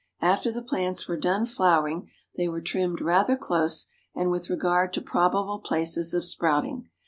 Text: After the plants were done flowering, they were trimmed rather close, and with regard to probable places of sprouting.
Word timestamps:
After 0.23 0.51
the 0.51 0.63
plants 0.63 1.07
were 1.07 1.15
done 1.15 1.45
flowering, 1.45 2.09
they 2.35 2.47
were 2.47 2.59
trimmed 2.59 3.01
rather 3.01 3.35
close, 3.37 3.85
and 4.15 4.31
with 4.31 4.49
regard 4.49 4.93
to 4.93 5.01
probable 5.01 5.59
places 5.59 6.15
of 6.15 6.25
sprouting. 6.25 6.89